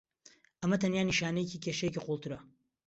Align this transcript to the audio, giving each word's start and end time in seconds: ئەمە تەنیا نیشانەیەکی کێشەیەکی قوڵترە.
ئەمە 0.61 0.77
تەنیا 0.81 1.03
نیشانەیەکی 1.09 1.61
کێشەیەکی 1.63 2.03
قوڵترە. 2.05 2.39